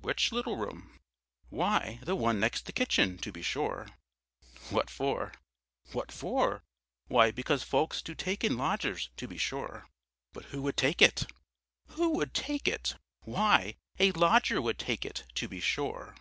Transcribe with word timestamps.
"Which 0.00 0.32
little 0.32 0.56
room?" 0.56 0.98
"Why, 1.50 1.98
the 2.02 2.16
one 2.16 2.40
next 2.40 2.64
the 2.64 2.72
kitchen, 2.72 3.18
to 3.18 3.30
be 3.30 3.42
sure." 3.42 3.86
"What 4.70 4.88
for?" 4.88 5.34
"What 5.92 6.10
for? 6.10 6.62
Why 7.08 7.30
because 7.30 7.62
folks 7.62 8.00
do 8.00 8.14
take 8.14 8.42
in 8.42 8.56
lodgers, 8.56 9.10
to 9.18 9.28
be 9.28 9.36
sure." 9.36 9.86
"But 10.32 10.46
who 10.46 10.62
would 10.62 10.78
take 10.78 11.02
it?" 11.02 11.26
"Who 11.88 12.08
would 12.16 12.32
take 12.32 12.66
it? 12.66 12.94
Why, 13.24 13.74
a 13.98 14.12
lodger 14.12 14.62
would 14.62 14.78
take 14.78 15.04
it, 15.04 15.24
to 15.34 15.48
be 15.48 15.60
sure." 15.60 16.14